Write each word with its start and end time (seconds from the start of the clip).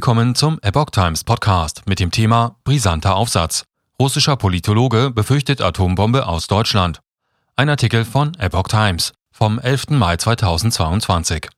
Willkommen 0.00 0.34
zum 0.34 0.58
Epoch 0.62 0.88
Times 0.88 1.24
Podcast 1.24 1.82
mit 1.86 2.00
dem 2.00 2.10
Thema 2.10 2.56
Brisanter 2.64 3.16
Aufsatz. 3.16 3.64
Russischer 3.98 4.36
Politologe 4.36 5.10
befürchtet 5.10 5.60
Atombombe 5.60 6.26
aus 6.26 6.46
Deutschland. 6.46 7.00
Ein 7.54 7.68
Artikel 7.68 8.06
von 8.06 8.34
Epoch 8.36 8.68
Times 8.68 9.12
vom 9.30 9.58
11. 9.58 9.90
Mai 9.90 10.16
2022. 10.16 11.50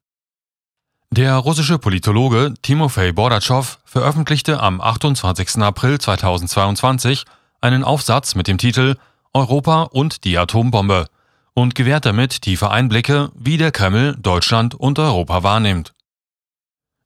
Der 1.12 1.36
russische 1.36 1.78
Politologe 1.78 2.52
Timofei 2.62 3.12
Bordatschow 3.12 3.78
veröffentlichte 3.84 4.58
am 4.58 4.80
28. 4.80 5.58
April 5.58 6.00
2022 6.00 7.22
einen 7.60 7.84
Aufsatz 7.84 8.34
mit 8.34 8.48
dem 8.48 8.58
Titel 8.58 8.96
Europa 9.32 9.84
und 9.84 10.24
die 10.24 10.36
Atombombe 10.36 11.06
und 11.54 11.76
gewährt 11.76 12.06
damit 12.06 12.42
tiefe 12.42 12.72
Einblicke, 12.72 13.30
wie 13.36 13.56
der 13.56 13.70
Kreml 13.70 14.16
Deutschland 14.20 14.74
und 14.74 14.98
Europa 14.98 15.44
wahrnimmt. 15.44 15.92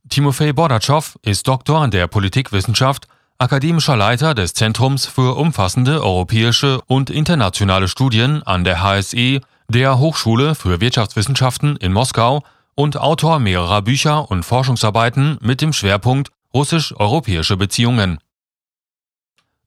Timofei 0.09 0.53
Bordatschow 0.53 1.19
ist 1.23 1.49
Doktor 1.49 1.81
an 1.81 1.91
der 1.91 2.07
Politikwissenschaft, 2.07 3.09
akademischer 3.39 3.97
Leiter 3.97 4.35
des 4.35 4.55
Zentrums 4.55 5.07
für 5.07 5.37
umfassende 5.37 6.03
europäische 6.03 6.81
und 6.87 7.11
internationale 7.11 7.89
Studien 7.89 8.43
an 8.45 8.63
der 8.63 8.83
HSE, 8.83 9.41
der 9.69 9.99
Hochschule 9.99 10.55
für 10.55 10.81
Wirtschaftswissenschaften 10.81 11.77
in 11.77 11.93
Moskau 11.93 12.45
und 12.77 12.97
Autor 12.97 13.41
mehrerer 13.41 13.83
Bücher 13.83 14.31
und 14.31 14.45
Forschungsarbeiten 14.45 15.39
mit 15.43 15.61
dem 15.61 15.73
Schwerpunkt 15.73 16.31
russisch-europäische 16.55 17.57
Beziehungen. 17.57 18.19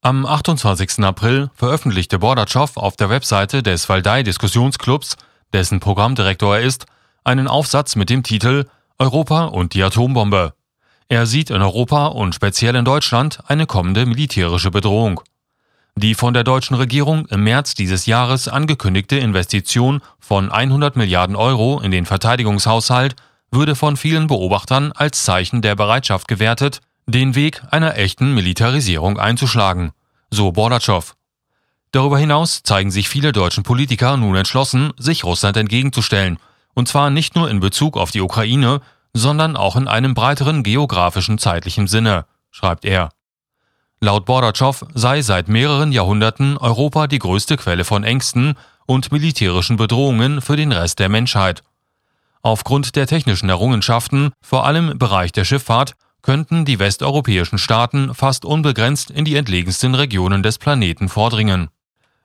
Am 0.02 0.26
28. 0.26 1.04
April 1.04 1.52
veröffentlichte 1.54 2.18
Bordatschow 2.18 2.78
auf 2.78 2.96
der 2.96 3.10
Webseite 3.10 3.62
des 3.62 3.90
Waldai 3.90 4.24
Diskussionsclubs, 4.24 5.18
dessen 5.52 5.82
Programmdirektor 5.82 6.56
er 6.56 6.64
ist, 6.64 6.86
einen 7.26 7.50
Aufsatz 7.50 7.98
mit 7.98 8.10
dem 8.10 8.24
Titel 8.24 8.66
Europa 9.02 9.46
und 9.46 9.74
die 9.74 9.82
Atombombe. 9.82 10.54
Er 11.08 11.26
sieht 11.26 11.52
in 11.52 11.62
Europa 11.62 12.08
und 12.08 12.36
speziell 12.36 12.76
in 12.76 12.84
Deutschland 12.84 13.40
eine 13.48 13.66
kommende 13.66 14.06
militärische 14.06 14.72
Bedrohung. 14.72 15.22
Die 15.96 16.16
von 16.16 16.34
der 16.34 16.44
deutschen 16.44 16.76
Regierung 16.76 17.26
im 17.28 17.46
März 17.46 17.76
dieses 17.76 18.06
Jahres 18.06 18.50
angekündigte 18.50 19.18
Investition 19.18 20.02
von 20.20 20.52
100 20.52 20.98
Milliarden 20.98 21.38
Euro 21.38 21.80
in 21.80 21.92
den 21.92 22.06
Verteidigungshaushalt 22.06 23.16
würde 23.52 23.76
von 23.76 23.96
vielen 23.96 24.28
Beobachtern 24.28 24.92
als 24.92 25.24
Zeichen 25.24 25.62
der 25.62 25.76
Bereitschaft 25.76 26.28
gewertet, 26.28 26.82
den 27.08 27.36
Weg 27.36 27.62
einer 27.72 27.98
echten 27.98 28.36
Militarisierung 28.36 29.18
einzuschlagen, 29.18 29.92
so 30.30 30.52
Bordatschow. 30.52 31.16
Darüber 31.92 32.20
hinaus 32.20 32.64
zeigen 32.64 32.92
sich 32.92 33.08
viele 33.08 33.32
deutschen 33.32 33.64
Politiker 33.64 34.18
nun 34.18 34.36
entschlossen, 34.36 34.92
sich 34.98 35.24
Russland 35.24 35.56
entgegenzustellen 35.56 36.38
und 36.80 36.88
zwar 36.88 37.10
nicht 37.10 37.36
nur 37.36 37.50
in 37.50 37.60
Bezug 37.60 37.98
auf 37.98 38.12
die 38.12 38.22
Ukraine, 38.22 38.82
sondern 39.14 39.56
auch 39.56 39.76
in 39.76 39.88
einem 39.88 40.14
breiteren 40.14 40.64
geografischen 40.64 41.38
zeitlichen 41.38 41.88
Sinne, 41.88 42.26
schreibt 42.52 42.86
er. 42.86 43.10
Laut 44.02 44.26
Bordatschow 44.26 44.86
sei 44.94 45.22
seit 45.22 45.50
mehreren 45.50 45.92
Jahrhunderten 45.92 46.58
Europa 46.58 47.08
die 47.08 47.20
größte 47.20 47.58
Quelle 47.58 47.84
von 47.84 48.04
Ängsten 48.04 48.56
und 48.86 49.12
militärischen 49.12 49.76
Bedrohungen 49.76 50.42
für 50.42 50.56
den 50.56 50.72
Rest 50.72 51.00
der 51.00 51.10
Menschheit. 51.10 51.64
Aufgrund 52.42 52.96
der 52.96 53.08
technischen 53.08 53.50
Errungenschaften, 53.50 54.32
vor 54.42 54.66
allem 54.66 54.92
im 54.92 54.98
Bereich 54.98 55.34
der 55.34 55.44
Schifffahrt, 55.44 55.96
könnten 56.22 56.64
die 56.64 56.80
westeuropäischen 56.80 57.58
Staaten 57.58 58.14
fast 58.14 58.46
unbegrenzt 58.46 59.12
in 59.12 59.26
die 59.26 59.36
entlegensten 59.36 59.96
Regionen 59.96 60.44
des 60.44 60.58
Planeten 60.58 61.10
vordringen. 61.10 61.70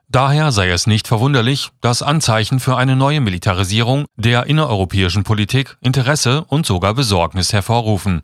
Daher 0.07 0.51
sei 0.51 0.69
es 0.69 0.87
nicht 0.87 1.07
verwunderlich, 1.07 1.71
dass 1.81 2.01
Anzeichen 2.01 2.59
für 2.59 2.77
eine 2.77 2.95
neue 2.95 3.21
Militarisierung 3.21 4.05
der 4.15 4.45
innereuropäischen 4.45 5.23
Politik 5.23 5.77
Interesse 5.81 6.45
und 6.45 6.65
sogar 6.65 6.93
Besorgnis 6.93 7.53
hervorrufen. 7.53 8.21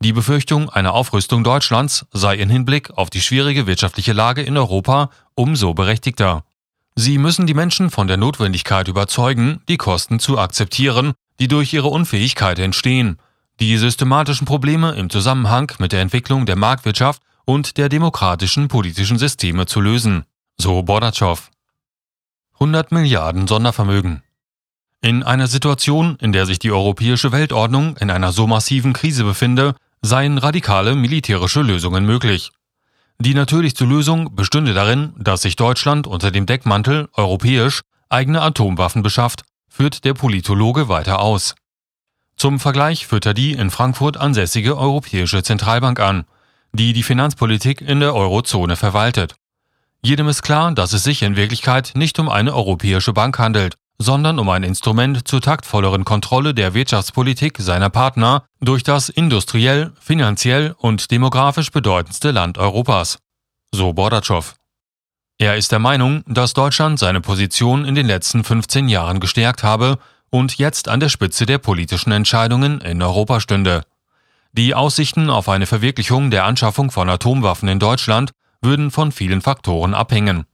Die 0.00 0.12
Befürchtung 0.12 0.68
einer 0.70 0.94
Aufrüstung 0.94 1.44
Deutschlands 1.44 2.06
sei 2.12 2.36
in 2.36 2.50
Hinblick 2.50 2.90
auf 2.90 3.10
die 3.10 3.20
schwierige 3.20 3.66
wirtschaftliche 3.66 4.12
Lage 4.12 4.42
in 4.42 4.56
Europa 4.56 5.10
umso 5.34 5.74
berechtigter. 5.74 6.44
Sie 6.94 7.18
müssen 7.18 7.46
die 7.46 7.54
Menschen 7.54 7.90
von 7.90 8.06
der 8.06 8.16
Notwendigkeit 8.16 8.88
überzeugen, 8.88 9.60
die 9.68 9.76
Kosten 9.76 10.18
zu 10.18 10.38
akzeptieren, 10.38 11.12
die 11.38 11.48
durch 11.48 11.72
ihre 11.72 11.88
Unfähigkeit 11.88 12.58
entstehen, 12.58 13.18
die 13.60 13.76
systematischen 13.76 14.46
Probleme 14.46 14.92
im 14.92 15.10
Zusammenhang 15.10 15.72
mit 15.78 15.92
der 15.92 16.00
Entwicklung 16.00 16.46
der 16.46 16.56
Marktwirtschaft 16.56 17.22
und 17.44 17.76
der 17.76 17.90
demokratischen 17.90 18.68
politischen 18.68 19.18
Systeme 19.18 19.66
zu 19.66 19.80
lösen 19.80 20.24
so 20.58 20.82
Bordatschow. 20.82 21.50
100 22.54 22.90
Milliarden 22.90 23.46
Sondervermögen. 23.46 24.22
In 25.02 25.22
einer 25.22 25.46
Situation, 25.46 26.16
in 26.20 26.32
der 26.32 26.46
sich 26.46 26.58
die 26.58 26.72
europäische 26.72 27.30
Weltordnung 27.30 27.96
in 27.98 28.10
einer 28.10 28.32
so 28.32 28.46
massiven 28.46 28.92
Krise 28.92 29.24
befinde, 29.24 29.74
seien 30.02 30.38
radikale 30.38 30.94
militärische 30.94 31.60
Lösungen 31.60 32.06
möglich. 32.06 32.50
Die 33.18 33.34
natürlichste 33.34 33.84
Lösung 33.84 34.34
bestünde 34.34 34.74
darin, 34.74 35.14
dass 35.18 35.42
sich 35.42 35.56
Deutschland 35.56 36.06
unter 36.06 36.30
dem 36.30 36.46
Deckmantel 36.46 37.08
europäisch 37.12 37.82
eigene 38.08 38.42
Atomwaffen 38.42 39.02
beschafft, 39.02 39.44
führt 39.68 40.04
der 40.04 40.14
Politologe 40.14 40.88
weiter 40.88 41.20
aus. 41.20 41.54
Zum 42.36 42.60
Vergleich 42.60 43.06
führt 43.06 43.26
er 43.26 43.34
die 43.34 43.52
in 43.52 43.70
Frankfurt 43.70 44.16
ansässige 44.16 44.76
Europäische 44.76 45.42
Zentralbank 45.42 46.00
an, 46.00 46.24
die 46.72 46.92
die 46.92 47.02
Finanzpolitik 47.02 47.80
in 47.80 48.00
der 48.00 48.14
Eurozone 48.14 48.76
verwaltet. 48.76 49.36
Jedem 50.06 50.28
ist 50.28 50.42
klar, 50.42 50.70
dass 50.70 50.92
es 50.92 51.02
sich 51.02 51.24
in 51.24 51.34
Wirklichkeit 51.34 51.90
nicht 51.96 52.20
um 52.20 52.28
eine 52.28 52.54
europäische 52.54 53.12
Bank 53.12 53.40
handelt, 53.40 53.74
sondern 53.98 54.38
um 54.38 54.48
ein 54.50 54.62
Instrument 54.62 55.26
zur 55.26 55.40
taktvolleren 55.40 56.04
Kontrolle 56.04 56.54
der 56.54 56.74
Wirtschaftspolitik 56.74 57.58
seiner 57.58 57.90
Partner 57.90 58.44
durch 58.60 58.84
das 58.84 59.08
industriell, 59.08 59.90
finanziell 59.98 60.76
und 60.78 61.10
demografisch 61.10 61.72
bedeutendste 61.72 62.30
Land 62.30 62.56
Europas. 62.56 63.18
So 63.72 63.94
Bordatschow. 63.94 64.54
Er 65.38 65.56
ist 65.56 65.72
der 65.72 65.80
Meinung, 65.80 66.22
dass 66.28 66.54
Deutschland 66.54 67.00
seine 67.00 67.20
Position 67.20 67.84
in 67.84 67.96
den 67.96 68.06
letzten 68.06 68.44
15 68.44 68.88
Jahren 68.88 69.18
gestärkt 69.18 69.64
habe 69.64 69.98
und 70.30 70.56
jetzt 70.56 70.86
an 70.86 71.00
der 71.00 71.08
Spitze 71.08 71.46
der 71.46 71.58
politischen 71.58 72.12
Entscheidungen 72.12 72.80
in 72.80 73.02
Europa 73.02 73.40
stünde. 73.40 73.82
Die 74.52 74.72
Aussichten 74.72 75.30
auf 75.30 75.48
eine 75.48 75.66
Verwirklichung 75.66 76.30
der 76.30 76.44
Anschaffung 76.44 76.92
von 76.92 77.10
Atomwaffen 77.10 77.68
in 77.68 77.80
Deutschland 77.80 78.30
würden 78.66 78.90
von 78.90 79.12
vielen 79.12 79.40
Faktoren 79.40 79.94
abhängen. 79.94 80.44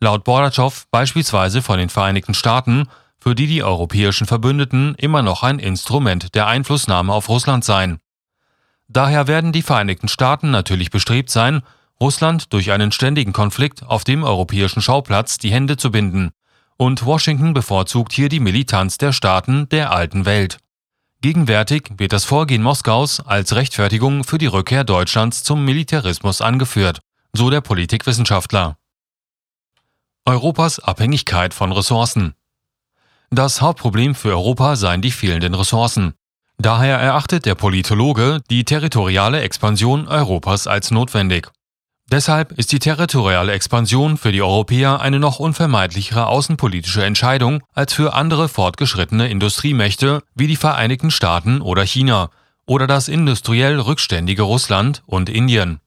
Laut 0.00 0.22
Bordatschow 0.24 0.86
beispielsweise 0.90 1.60
von 1.60 1.78
den 1.78 1.88
Vereinigten 1.88 2.32
Staaten, 2.32 2.88
für 3.18 3.34
die 3.34 3.48
die 3.48 3.64
europäischen 3.64 4.28
Verbündeten 4.28 4.94
immer 4.94 5.22
noch 5.22 5.42
ein 5.42 5.58
Instrument 5.58 6.36
der 6.36 6.46
Einflussnahme 6.46 7.12
auf 7.12 7.28
Russland 7.28 7.64
seien. 7.64 7.98
Daher 8.86 9.26
werden 9.26 9.52
die 9.52 9.62
Vereinigten 9.62 10.08
Staaten 10.08 10.52
natürlich 10.52 10.90
bestrebt 10.90 11.30
sein, 11.30 11.62
Russland 12.00 12.52
durch 12.52 12.70
einen 12.70 12.92
ständigen 12.92 13.32
Konflikt 13.32 13.82
auf 13.82 14.04
dem 14.04 14.22
europäischen 14.22 14.80
Schauplatz 14.80 15.38
die 15.38 15.50
Hände 15.50 15.76
zu 15.76 15.90
binden, 15.90 16.30
und 16.76 17.04
Washington 17.04 17.54
bevorzugt 17.54 18.12
hier 18.12 18.28
die 18.28 18.38
Militanz 18.38 18.98
der 18.98 19.12
Staaten 19.12 19.68
der 19.70 19.90
alten 19.90 20.26
Welt. 20.26 20.58
Gegenwärtig 21.22 21.90
wird 21.96 22.12
das 22.12 22.24
Vorgehen 22.24 22.62
Moskaus 22.62 23.18
als 23.18 23.56
Rechtfertigung 23.56 24.22
für 24.22 24.38
die 24.38 24.46
Rückkehr 24.46 24.84
Deutschlands 24.84 25.42
zum 25.42 25.64
Militarismus 25.64 26.40
angeführt 26.40 27.00
so 27.38 27.50
der 27.50 27.60
Politikwissenschaftler. 27.60 28.78
Europas 30.26 30.80
Abhängigkeit 30.80 31.54
von 31.54 31.70
Ressourcen. 31.70 32.34
Das 33.30 33.62
Hauptproblem 33.62 34.16
für 34.16 34.30
Europa 34.30 34.74
seien 34.74 35.02
die 35.02 35.12
fehlenden 35.12 35.54
Ressourcen. 35.54 36.14
Daher 36.56 36.98
erachtet 36.98 37.46
der 37.46 37.54
Politologe 37.54 38.40
die 38.50 38.64
territoriale 38.64 39.40
Expansion 39.42 40.08
Europas 40.08 40.66
als 40.66 40.90
notwendig. 40.90 41.52
Deshalb 42.10 42.50
ist 42.58 42.72
die 42.72 42.80
territoriale 42.80 43.52
Expansion 43.52 44.16
für 44.16 44.32
die 44.32 44.42
Europäer 44.42 45.00
eine 45.00 45.20
noch 45.20 45.38
unvermeidlichere 45.38 46.26
außenpolitische 46.26 47.04
Entscheidung 47.04 47.62
als 47.72 47.92
für 47.92 48.14
andere 48.14 48.48
fortgeschrittene 48.48 49.28
Industriemächte 49.28 50.24
wie 50.34 50.48
die 50.48 50.56
Vereinigten 50.56 51.12
Staaten 51.12 51.60
oder 51.60 51.84
China 51.86 52.30
oder 52.66 52.88
das 52.88 53.06
industriell 53.06 53.78
rückständige 53.78 54.42
Russland 54.42 55.04
und 55.06 55.28
Indien. 55.28 55.78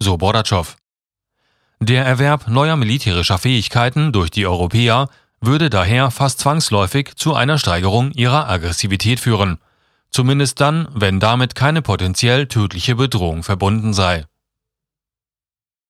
So 0.00 0.18
Bordatschow. 0.18 0.77
Der 1.80 2.04
Erwerb 2.04 2.48
neuer 2.48 2.76
militärischer 2.76 3.38
Fähigkeiten 3.38 4.12
durch 4.12 4.30
die 4.30 4.46
Europäer 4.46 5.08
würde 5.40 5.70
daher 5.70 6.10
fast 6.10 6.40
zwangsläufig 6.40 7.14
zu 7.14 7.34
einer 7.34 7.58
Steigerung 7.58 8.10
ihrer 8.12 8.48
Aggressivität 8.48 9.20
führen, 9.20 9.58
zumindest 10.10 10.60
dann, 10.60 10.88
wenn 10.92 11.20
damit 11.20 11.54
keine 11.54 11.80
potenziell 11.80 12.46
tödliche 12.46 12.96
Bedrohung 12.96 13.44
verbunden 13.44 13.94
sei 13.94 14.24